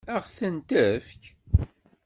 Ad 0.15 0.21
ɣ-tent-tefk? 0.23 1.21